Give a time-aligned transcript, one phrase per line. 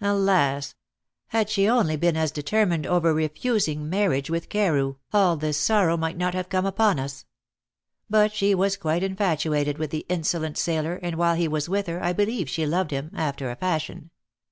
[0.00, 0.76] Alas!
[1.26, 6.16] had she only been as determined over refusing marriage with Carew, all this sorrow might
[6.16, 7.24] not have come upon us.
[8.08, 12.00] But she was quite infatuated with the insolent sailor, and while he was with her
[12.00, 14.10] I believe she loved him after a fashion.